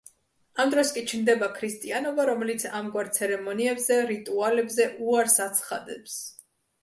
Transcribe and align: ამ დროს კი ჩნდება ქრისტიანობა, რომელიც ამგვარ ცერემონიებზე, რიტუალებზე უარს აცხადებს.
ამ 0.61 0.69
დროს 0.73 0.91
კი 0.93 1.01
ჩნდება 1.09 1.49
ქრისტიანობა, 1.57 2.23
რომელიც 2.29 2.65
ამგვარ 2.79 3.11
ცერემონიებზე, 3.19 3.99
რიტუალებზე 4.13 4.87
უარს 5.09 5.39
აცხადებს. 5.49 6.17